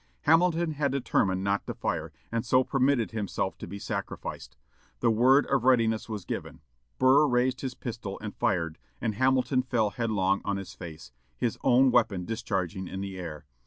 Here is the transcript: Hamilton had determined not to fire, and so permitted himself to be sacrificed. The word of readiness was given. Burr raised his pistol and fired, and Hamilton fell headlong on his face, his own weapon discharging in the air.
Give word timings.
Hamilton 0.21 0.71
had 0.71 0.91
determined 0.91 1.43
not 1.43 1.67
to 1.67 1.75
fire, 1.75 2.11
and 2.31 2.43
so 2.43 2.63
permitted 2.63 3.11
himself 3.11 3.55
to 3.59 3.67
be 3.67 3.77
sacrificed. 3.77 4.57
The 4.99 5.11
word 5.11 5.45
of 5.45 5.63
readiness 5.63 6.09
was 6.09 6.25
given. 6.25 6.61
Burr 6.97 7.27
raised 7.27 7.61
his 7.61 7.75
pistol 7.75 8.17
and 8.19 8.35
fired, 8.35 8.79
and 8.99 9.13
Hamilton 9.13 9.61
fell 9.61 9.91
headlong 9.91 10.41
on 10.43 10.57
his 10.57 10.73
face, 10.73 11.11
his 11.37 11.59
own 11.63 11.91
weapon 11.91 12.25
discharging 12.25 12.87
in 12.87 13.01
the 13.01 13.19
air. 13.19 13.45